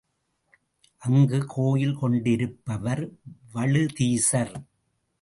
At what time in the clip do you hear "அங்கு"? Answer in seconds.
1.01-1.45